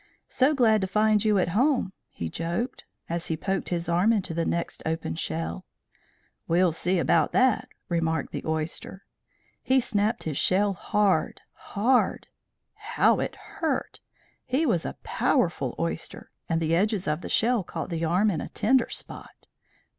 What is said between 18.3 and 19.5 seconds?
in a tender spot.